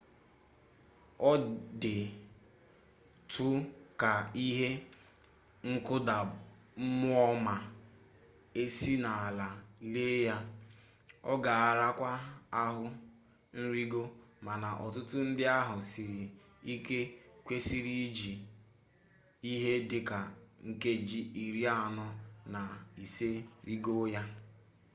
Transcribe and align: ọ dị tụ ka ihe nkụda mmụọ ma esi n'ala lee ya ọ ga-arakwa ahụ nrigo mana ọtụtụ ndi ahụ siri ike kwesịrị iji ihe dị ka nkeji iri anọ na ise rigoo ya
ọ 1.29 1.31
dị 1.81 1.95
tụ 3.31 3.45
ka 4.01 4.11
ihe 4.45 4.69
nkụda 5.71 6.15
mmụọ 6.83 7.25
ma 7.45 7.55
esi 8.61 8.93
n'ala 9.03 9.47
lee 9.93 10.17
ya 10.27 10.37
ọ 11.31 11.33
ga-arakwa 11.43 12.11
ahụ 12.63 12.85
nrigo 13.59 14.03
mana 14.45 14.69
ọtụtụ 14.85 15.17
ndi 15.29 15.43
ahụ 15.59 15.75
siri 15.91 16.21
ike 16.73 16.99
kwesịrị 17.45 17.93
iji 18.05 18.33
ihe 19.51 19.71
dị 19.89 19.99
ka 20.09 20.19
nkeji 20.69 21.19
iri 21.43 21.63
anọ 21.85 22.05
na 22.53 22.61
ise 23.03 23.29
rigoo 23.67 24.05
ya 24.15 24.21